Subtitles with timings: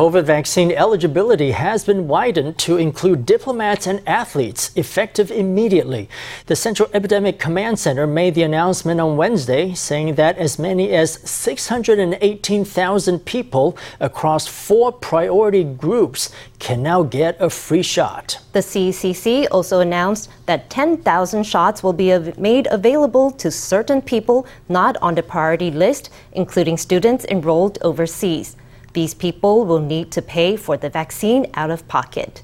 [0.00, 6.08] COVID vaccine eligibility has been widened to include diplomats and athletes, effective immediately.
[6.46, 11.20] The Central Epidemic Command Center made the announcement on Wednesday, saying that as many as
[11.30, 18.38] 618,000 people across four priority groups can now get a free shot.
[18.54, 24.96] The CECC also announced that 10,000 shots will be made available to certain people not
[25.02, 28.56] on the priority list, including students enrolled overseas.
[28.93, 32.43] These people will need to pay for the vaccine out of pocket.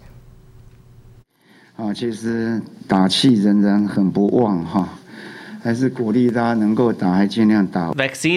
[1.77, 4.97] 啊，其实打气仍然很不旺哈。
[5.63, 5.93] Vaccine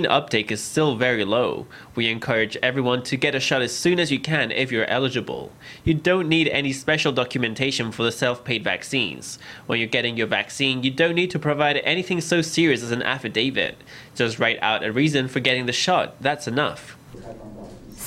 [0.07, 1.65] uptake is still very low.
[1.95, 5.51] We encourage everyone to get a shot as soon as you can if you're eligible.
[5.85, 9.39] You don't need any special documentation for the self paid vaccines.
[9.67, 13.01] When you're getting your vaccine, you don't need to provide anything so serious as an
[13.03, 13.77] affidavit.
[14.15, 16.99] Just write out a reason for getting the shot, that's enough.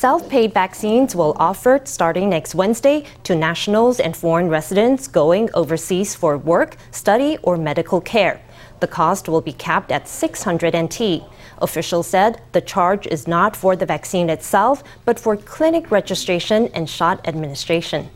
[0.02, 6.12] Self paid vaccines will offered starting next Wednesday to nationals and foreign residents going overseas
[6.12, 8.42] for work, study, or medical care.
[8.80, 11.22] The cost will be capped at 600 NT.
[11.58, 16.90] Officials said the charge is not for the vaccine itself, but for clinic registration and
[16.90, 18.10] shot administration.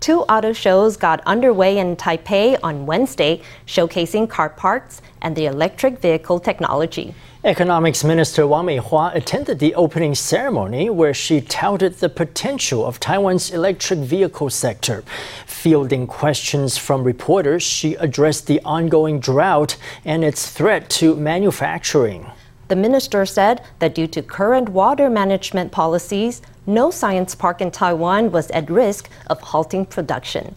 [0.00, 5.98] Two auto shows got underway in Taipei on Wednesday, showcasing car parts and the electric
[5.98, 7.14] vehicle technology.
[7.44, 13.50] Economics Minister Wang Meihua attended the opening ceremony where she touted the potential of Taiwan's
[13.50, 15.04] electric vehicle sector.
[15.46, 22.26] Fielding questions from reporters, she addressed the ongoing drought and its threat to manufacturing.
[22.68, 28.30] The minister said that due to current water management policies, no science park in Taiwan
[28.30, 30.54] was at risk of halting production.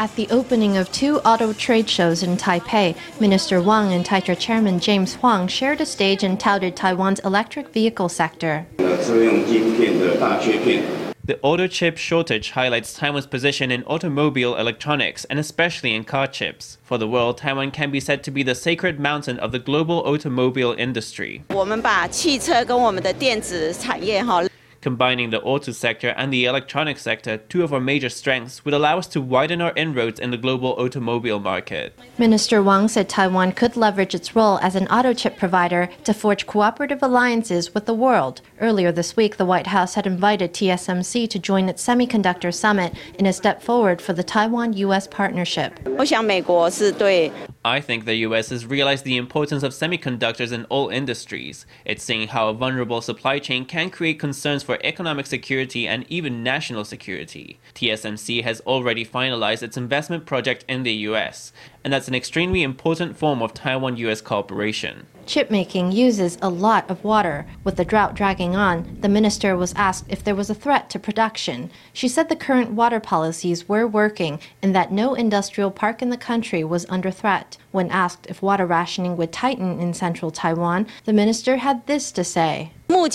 [0.00, 4.78] At the opening of two auto trade shows in Taipei, Minister Wang and Taitra Chairman
[4.78, 8.64] James Huang shared a stage and touted Taiwan's electric vehicle sector.
[11.27, 16.77] The auto chip shortage highlights Taiwan's position in automobile electronics and especially in car chips.
[16.83, 20.03] For the world, Taiwan can be said to be the sacred mountain of the global
[20.05, 21.43] automobile industry.
[21.53, 24.43] 我们把汽车跟我们的电子产业哈
[24.80, 28.98] Combining the auto sector and the electronic sector, two of our major strengths, would allow
[28.98, 31.98] us to widen our inroads in the global automobile market.
[32.16, 36.46] Minister Wang said Taiwan could leverage its role as an auto chip provider to forge
[36.46, 38.40] cooperative alliances with the world.
[38.60, 43.26] Earlier this week, the White House had invited TSMC to join its semiconductor summit in
[43.26, 45.78] a step forward for the Taiwan US partnership.
[47.68, 51.66] I think the US has realized the importance of semiconductors in all industries.
[51.84, 56.42] It's seeing how a vulnerable supply chain can create concerns for economic security and even
[56.42, 57.60] national security.
[57.74, 61.52] TSMC has already finalized its investment project in the US,
[61.84, 65.06] and that's an extremely important form of Taiwan US cooperation.
[65.28, 67.46] Chip making uses a lot of water.
[67.62, 70.98] With the drought dragging on, the minister was asked if there was a threat to
[70.98, 71.70] production.
[71.92, 76.16] She said the current water policies were working and that no industrial park in the
[76.16, 77.58] country was under threat.
[77.70, 82.24] When asked if water rationing would tighten in central Taiwan, the minister had this to
[82.24, 82.72] say.
[82.88, 83.06] For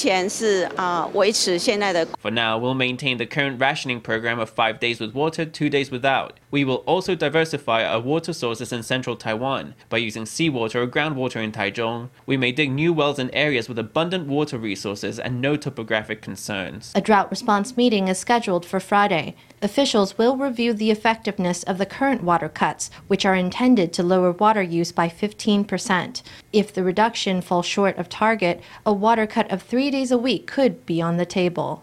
[2.31, 6.39] now, we'll maintain the current rationing program of five days with water, two days without.
[6.51, 11.43] We will also diversify our water sources in central Taiwan by using seawater or groundwater
[11.43, 12.09] in Taichung.
[12.27, 16.91] We may dig new wells in areas with abundant water resources and no topographic concerns.
[16.93, 19.35] A drought response meeting is scheduled for Friday.
[19.63, 24.31] Officials will review the effectiveness of the current water cuts, which are intended to lower
[24.43, 26.21] water use by 15%.
[26.51, 30.47] If the reduction falls short of target, a water cut of three days a week
[30.47, 31.81] could be on the table.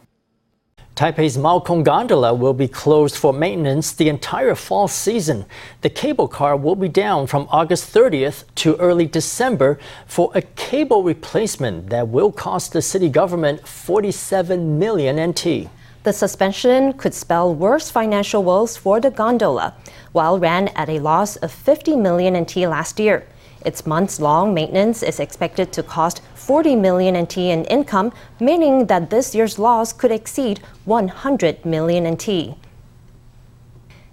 [0.94, 5.46] Taipei's Maokong Gondola will be closed for maintenance the entire fall season.
[5.80, 11.02] The cable car will be down from August 30th to early December for a cable
[11.02, 15.70] replacement that will cost the city government 47 million NT.
[16.02, 19.74] The suspension could spell worse financial woes for the gondola,
[20.12, 23.26] while ran at a loss of 50 million NT last year.
[23.66, 29.10] Its months long maintenance is expected to cost 40 million NT in income, meaning that
[29.10, 32.56] this year's loss could exceed 100 million NT.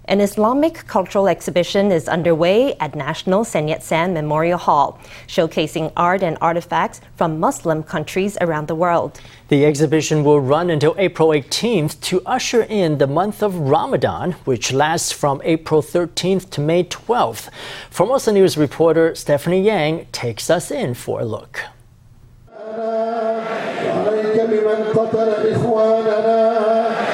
[0.08, 6.38] An Islamic cultural exhibition is underway at National Sun Yat-sen Memorial Hall, showcasing art and
[6.40, 9.20] artifacts from Muslim countries around the world.
[9.48, 14.72] The exhibition will run until April 18th to usher in the month of Ramadan, which
[14.72, 17.50] lasts from April 13th to May 12th.
[17.90, 21.60] Formosa News reporter Stephanie Yang takes us in for a look.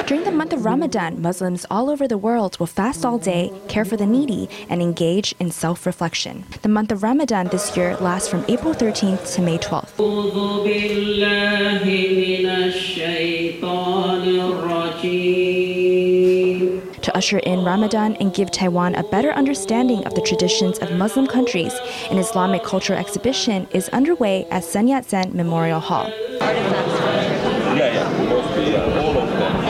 [0.07, 3.85] During the month of Ramadan, Muslims all over the world will fast all day, care
[3.85, 6.43] for the needy, and engage in self reflection.
[6.63, 9.95] The month of Ramadan this year lasts from April 13th to May 12th.
[17.03, 21.27] To usher in Ramadan and give Taiwan a better understanding of the traditions of Muslim
[21.27, 21.75] countries,
[22.09, 26.09] an Islamic cultural exhibition is underway at Sun Yat sen Memorial Hall.
[26.39, 29.65] Yeah, yeah, mostly uh, all of them.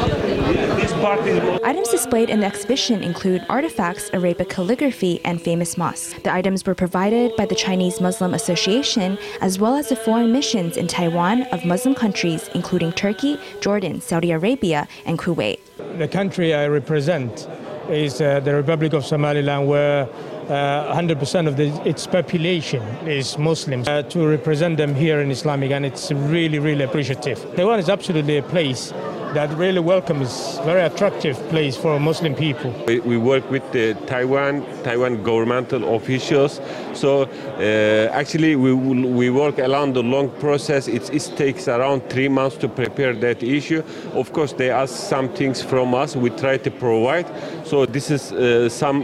[1.06, 6.16] Items displayed in the exhibition include artifacts, Arabic calligraphy, and famous mosques.
[6.24, 10.78] The items were provided by the Chinese Muslim Association as well as the foreign missions
[10.78, 15.60] in Taiwan of Muslim countries including Turkey, Jordan, Saudi Arabia, and Kuwait.
[16.00, 17.48] The country I represent
[17.88, 20.10] is uh, the Republic of Somaliland, where
[20.50, 23.88] uh, 100% of the, its population is Muslims.
[23.88, 27.38] Uh, to represent them here in Islamic, and it's really, really appreciative.
[27.56, 28.92] Taiwan is absolutely a place
[29.36, 32.72] that really welcomes, very attractive place for Muslim people.
[32.88, 36.62] We, we work with the Taiwan, Taiwan governmental officials.
[36.94, 40.88] So uh, actually, we we work along the long process.
[40.88, 43.84] It, it takes around three months to prepare that issue.
[44.14, 46.16] Of course, they ask some things from us.
[46.16, 47.28] We try to provide.
[47.66, 49.04] So this is uh, some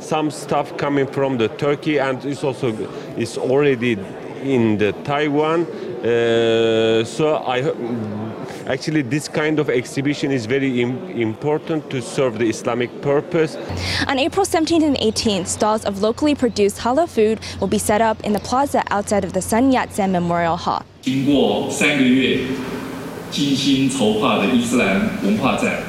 [0.00, 2.76] some stuff coming from the Turkey, and it's also
[3.16, 3.96] it's already
[4.42, 5.66] in the Taiwan.
[6.00, 7.60] Uh, so I
[8.69, 13.57] actually this kind of exhibition is very Im important to serve the Islamic purpose.
[14.07, 18.23] On April 17th and 18th, stalls of locally produced halal food will be set up
[18.23, 20.83] in the plaza outside of the Sun Yat-sen Memorial Hall.
[21.01, 22.39] 经过三个月
[23.29, 25.88] 精心筹划的伊斯兰文化展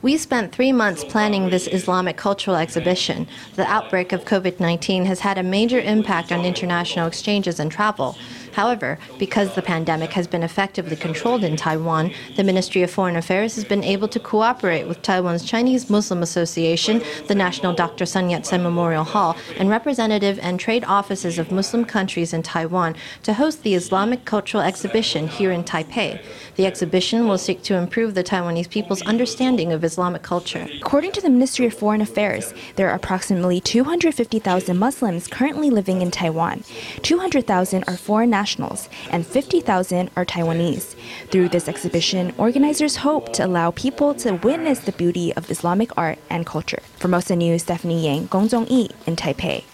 [0.00, 3.26] We spent three months planning this Islamic cultural exhibition.
[3.56, 8.16] The outbreak of COVID 19 has had a major impact on international exchanges and travel.
[8.52, 13.54] However, because the pandemic has been effectively controlled in Taiwan, the Ministry of Foreign Affairs
[13.54, 18.06] has been able to cooperate with Taiwan's Chinese Muslim Association, the National Dr.
[18.06, 22.96] Sun Yat sen Memorial Hall, and representative and trade offices of Muslim countries in Taiwan
[23.22, 26.20] to host the Islamic Cultural Exhibition here in Taipei.
[26.56, 30.68] The exhibition will seek to improve the Taiwanese people's understanding of Islamic culture.
[30.82, 36.10] According to the Ministry of Foreign Affairs, there are approximately 250,000 Muslims currently living in
[36.10, 36.62] Taiwan.
[37.02, 40.94] 200,000 are foreign nationals, and 50,000 are Taiwanese.
[41.30, 46.18] Through this exhibition, organizers hope to allow people to witness the beauty of Islamic art
[46.28, 46.82] and culture.
[46.98, 49.64] Formosa News, Stephanie Yang, Gong Zhong-yi in Taipei.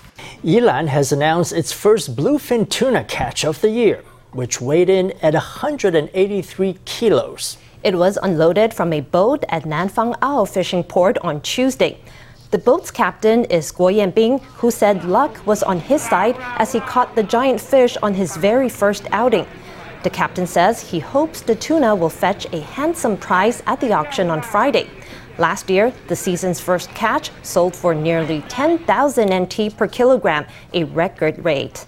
[0.44, 4.02] Yilan has announced its first bluefin tuna catch of the year
[4.34, 7.56] which weighed in at 183 kilos.
[7.84, 11.98] It was unloaded from a boat at Nanfang Ao fishing port on Tuesday.
[12.50, 16.80] The boat's captain is Guo Yanbing, who said luck was on his side as he
[16.80, 19.46] caught the giant fish on his very first outing.
[20.02, 24.30] The captain says he hopes the tuna will fetch a handsome price at the auction
[24.30, 24.88] on Friday.
[25.36, 31.44] Last year, the season's first catch sold for nearly 10,000 NT per kilogram, a record
[31.44, 31.84] rate.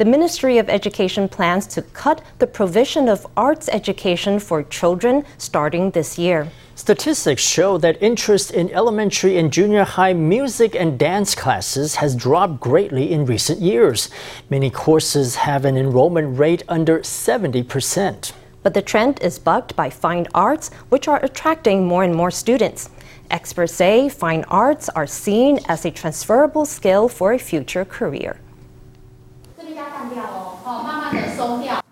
[0.00, 5.90] The Ministry of Education plans to cut the provision of arts education for children starting
[5.90, 6.48] this year.
[6.74, 12.60] Statistics show that interest in elementary and junior high music and dance classes has dropped
[12.60, 14.08] greatly in recent years.
[14.48, 18.32] Many courses have an enrollment rate under 70%.
[18.62, 22.88] But the trend is bucked by fine arts, which are attracting more and more students.
[23.30, 28.38] Experts say fine arts are seen as a transferable skill for a future career.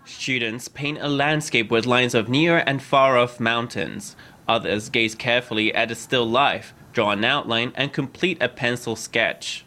[0.05, 4.17] Students paint a landscape with lines of near and far off mountains.
[4.47, 9.65] Others gaze carefully at a still life, draw an outline, and complete a pencil sketch.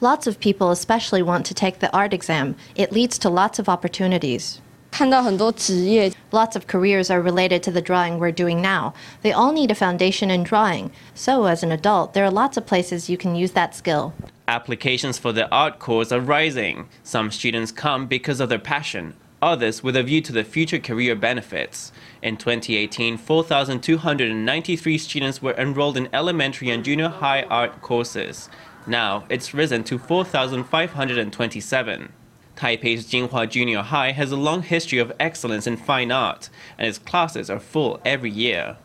[0.00, 2.56] Lots of people especially want to take the art exam.
[2.74, 4.60] It leads to lots of opportunities.
[5.00, 8.94] Lots of careers are related to the drawing we're doing now.
[9.22, 10.92] They all need a foundation in drawing.
[11.14, 14.14] So, as an adult, there are lots of places you can use that skill.
[14.46, 16.88] Applications for the art course are rising.
[17.02, 21.16] Some students come because of their passion, others with a view to the future career
[21.16, 21.90] benefits.
[22.22, 28.48] In 2018, 4,293 students were enrolled in elementary and junior high art courses.
[28.86, 32.12] Now, it's risen to 4,527.
[32.56, 36.98] Taipei's Jinhua Junior High has a long history of excellence in fine art, and its
[36.98, 38.76] classes are full every year.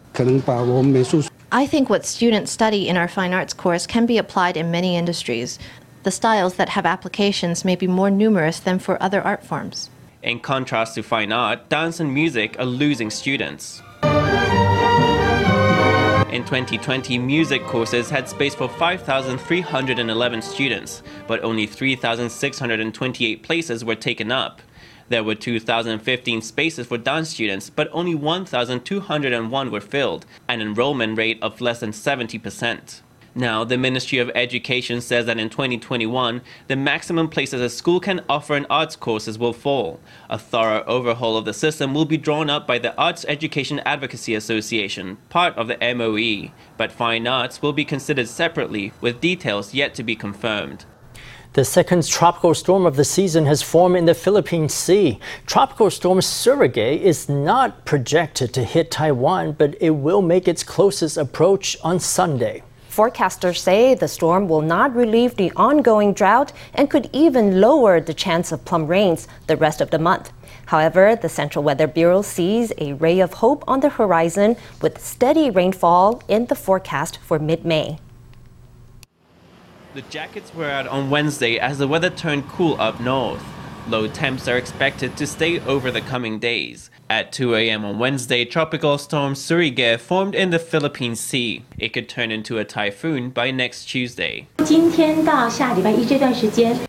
[1.51, 4.95] I think what students study in our fine arts course can be applied in many
[4.95, 5.59] industries.
[6.03, 9.89] The styles that have applications may be more numerous than for other art forms.
[10.23, 13.81] In contrast to fine art, dance and music are losing students.
[16.31, 24.31] In 2020, music courses had space for 5,311 students, but only 3,628 places were taken
[24.31, 24.61] up.
[25.07, 31.39] There were 2,015 spaces for dance students, but only 1,201 were filled, an enrollment rate
[31.41, 33.01] of less than 70%.
[33.35, 38.25] Now, the Ministry of Education says that in 2021, the maximum places a school can
[38.27, 39.99] offer in arts courses will fall.
[40.29, 44.33] A thorough overhaul of the system will be drawn up by the Arts Education Advocacy
[44.33, 49.93] Association, part of the MOE, but fine arts will be considered separately, with details yet
[49.93, 50.85] to be confirmed.
[51.53, 55.19] The second tropical storm of the season has formed in the Philippine Sea.
[55.47, 61.17] Tropical storm Surigae is not projected to hit Taiwan, but it will make its closest
[61.17, 62.63] approach on Sunday.
[62.89, 68.15] Forecasters say the storm will not relieve the ongoing drought and could even lower the
[68.15, 70.31] chance of plum rains the rest of the month.
[70.65, 75.51] However, the Central Weather Bureau sees a ray of hope on the horizon with steady
[75.51, 77.99] rainfall in the forecast for mid May.
[79.93, 83.43] The jackets were out on Wednesday as the weather turned cool up north.
[83.87, 86.89] Low temps are expected to stay over the coming days.
[87.11, 87.83] At 2 a.m.
[87.85, 91.65] on Wednesday, tropical storm Surigae formed in the Philippine Sea.
[91.79, 94.47] It could turn into a typhoon by next Tuesday.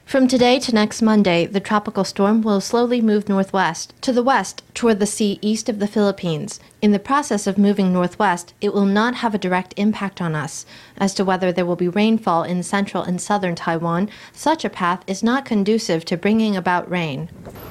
[0.04, 4.62] From today to next Monday, the tropical storm will slowly move northwest to the west
[4.74, 6.60] toward the sea east of the Philippines.
[6.82, 10.64] In the process of moving northwest, it will not have a direct impact on us.
[10.96, 15.04] As to whether there will be rainfall in central and southern Taiwan, such a path
[15.06, 17.28] is not conducive to bringing about rain.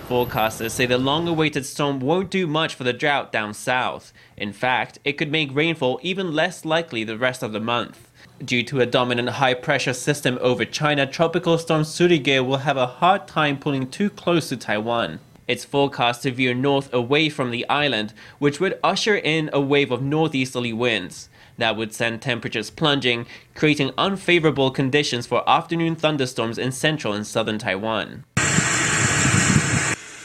[0.08, 4.14] Forecasters say the long awaited storm won't do much for the drought down south.
[4.38, 8.12] In fact, it could make rainfall even less likely the rest of the month.
[8.46, 12.86] Due to a dominant high pressure system over China, Tropical Storm Surigae will have a
[12.86, 15.20] hard time pulling too close to Taiwan.
[15.50, 19.90] It's forecast to veer north away from the island, which would usher in a wave
[19.90, 21.28] of northeasterly winds.
[21.58, 23.26] That would send temperatures plunging,
[23.56, 28.26] creating unfavorable conditions for afternoon thunderstorms in central and southern Taiwan.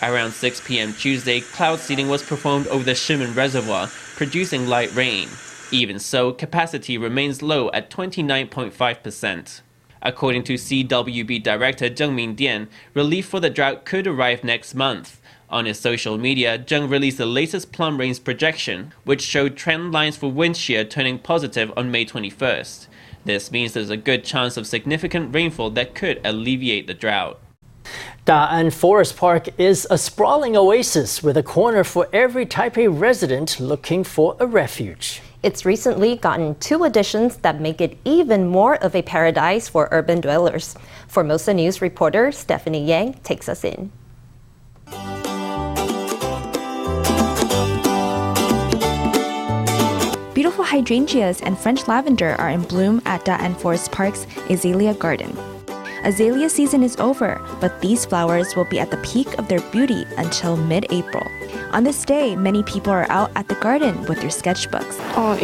[0.03, 0.93] Around 6 p.m.
[0.93, 5.31] Tuesday, cloud seeding was performed over the Shimen Reservoir, producing light rain.
[5.71, 9.63] Even so, capacity remains low at 29.5%.
[10.05, 15.21] According to CWB Director Zheng Mingdian, relief for the drought could arrive next month.
[15.49, 20.17] On his social media, Zheng released the latest plum rains projection, which showed trend lines
[20.17, 22.87] for wind shear turning positive on May 21st.
[23.25, 27.41] This means there's a good chance of significant rainfall that could alleviate the drought.
[28.27, 34.05] Da'an Forest Park is a sprawling oasis with a corner for every Taipei resident looking
[34.05, 35.23] for a refuge.
[35.45, 40.23] It's recently gotten two additions that make it even more of a paradise for urban
[40.23, 40.75] dwellers.
[41.07, 43.93] Formosa News reporter Stephanie Yang takes us in.
[50.33, 55.37] Beautiful hydrangeas and French lavender are in bloom at Da'an Forest Park's Azalea Garden.
[56.05, 60.05] Azalea season is over, but these flowers will be at the peak of their beauty
[60.19, 61.27] until mid April.
[61.73, 64.97] On this day, many people are out at the garden with their sketchbooks.
[65.17, 65.39] Oh,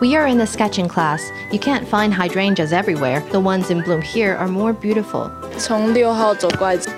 [0.00, 1.22] We are in the sketching class.
[1.52, 3.20] You can't find hydrangeas everywhere.
[3.32, 5.30] The ones in bloom here are more beautiful.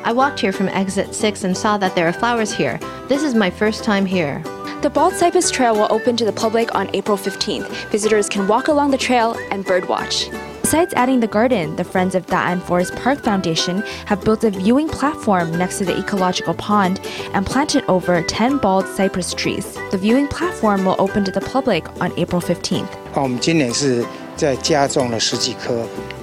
[0.04, 2.78] I walked here from exit 6 and saw that there are flowers here.
[3.08, 4.40] This is my first time here.
[4.82, 7.90] The Bald Cypress Trail will open to the public on April 15th.
[7.90, 10.53] Visitors can walk along the trail and birdwatch.
[10.74, 14.88] Besides adding the garden, the Friends of Da'an Forest Park Foundation have built a viewing
[14.88, 17.00] platform next to the ecological pond
[17.32, 19.78] and planted over 10 bald cypress trees.
[19.92, 22.92] The viewing platform will open to the public on April 15th.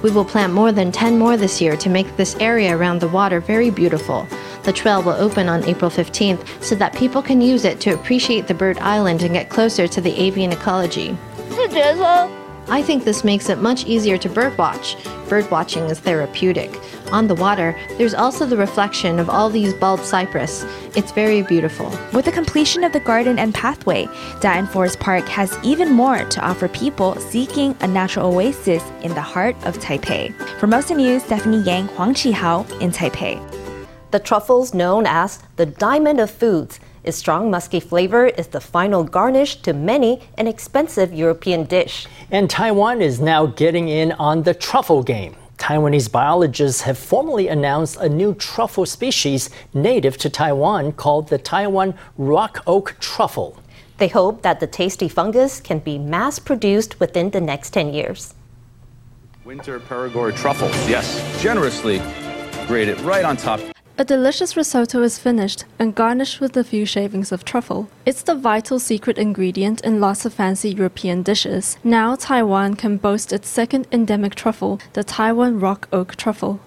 [0.02, 3.08] We will plant more than 10 more this year to make this area around the
[3.08, 4.28] water very beautiful.
[4.64, 8.48] The trail will open on April 15th so that people can use it to appreciate
[8.48, 11.16] the bird island and get closer to the avian ecology.
[12.68, 14.96] I think this makes it much easier to birdwatch.
[15.28, 16.80] Birdwatching is therapeutic.
[17.10, 20.64] On the water, there's also the reflection of all these bald cypress.
[20.94, 21.90] It's very beautiful.
[22.12, 24.06] With the completion of the garden and pathway,
[24.40, 29.20] Da'an Forest Park has even more to offer people seeking a natural oasis in the
[29.20, 30.34] heart of Taipei.
[30.58, 33.40] For Formosa News, Stephanie Yang, Huang Chihao in Taipei.
[34.12, 39.02] The truffles known as the diamond of foods its strong musky flavor is the final
[39.02, 42.06] garnish to many an expensive European dish.
[42.30, 45.34] And Taiwan is now getting in on the truffle game.
[45.58, 51.94] Taiwanese biologists have formally announced a new truffle species native to Taiwan called the Taiwan
[52.16, 53.56] rock oak truffle.
[53.98, 58.34] They hope that the tasty fungus can be mass produced within the next 10 years.
[59.44, 62.00] Winter Perigord truffles, yes, generously
[62.66, 63.60] grated right on top.
[64.02, 67.88] A delicious risotto is finished and garnished with a few shavings of truffle.
[68.04, 71.76] It's the vital secret ingredient in lots of fancy European dishes.
[71.84, 76.58] Now Taiwan can boast its second endemic truffle, the Taiwan rock oak truffle.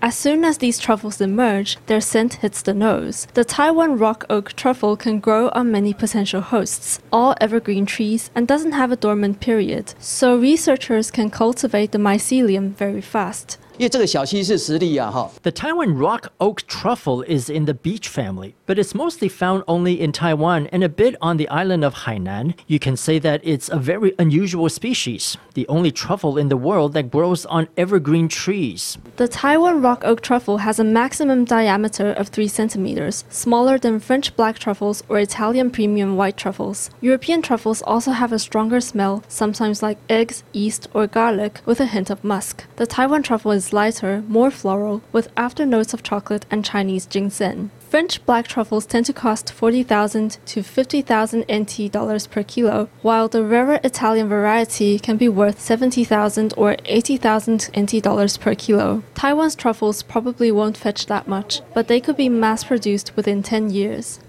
[0.00, 3.26] As soon as these truffles emerge, their scent hits the nose.
[3.34, 8.46] The Taiwan rock oak truffle can grow on many potential hosts, all evergreen trees, and
[8.46, 13.58] doesn't have a dormant period, so researchers can cultivate the mycelium very fast.
[13.80, 20.00] The Taiwan rock oak truffle is in the beech family, but it's mostly found only
[20.00, 22.58] in Taiwan and a bit on the island of Hainan.
[22.66, 26.92] You can say that it's a very unusual species, the only truffle in the world
[26.94, 28.98] that grows on evergreen trees.
[29.14, 34.34] The Taiwan rock oak truffle has a maximum diameter of 3 centimeters, smaller than French
[34.34, 36.90] black truffles or Italian premium white truffles.
[37.00, 41.86] European truffles also have a stronger smell, sometimes like eggs, yeast, or garlic, with a
[41.86, 42.64] hint of musk.
[42.74, 47.70] The Taiwan truffle is lighter, more floral, with afternotes of chocolate and Chinese ginseng.
[47.88, 53.42] French black truffles tend to cost 40,000 to 50,000 NT dollars per kilo, while the
[53.42, 59.02] rarer Italian variety can be worth 70,000 or 80,000 NT dollars per kilo.
[59.14, 63.70] Taiwan's truffles probably won't fetch that much, but they could be mass produced within 10
[63.70, 64.20] years.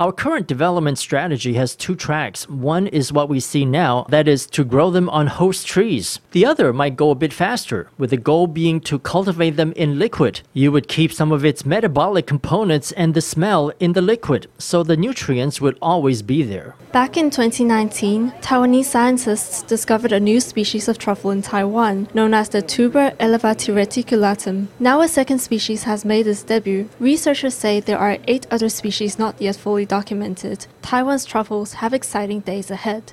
[0.00, 2.48] Our current development strategy has two tracks.
[2.48, 6.20] One is what we see now, that is to grow them on host trees.
[6.30, 9.98] The other might go a bit faster, with the goal being to cultivate them in
[9.98, 10.40] liquid.
[10.54, 14.82] You would keep some of its metabolic components and the smell in the liquid, so
[14.82, 16.76] the nutrients would always be there.
[16.92, 22.48] Back in 2019, Taiwanese scientists discovered a new species of truffle in Taiwan, known as
[22.48, 24.68] the Tuber elevati reticulatum.
[24.78, 26.88] Now a second species has made its debut.
[26.98, 30.68] Researchers say there are eight other species not yet fully documented.
[30.82, 33.12] Taiwan's truffles have exciting days ahead.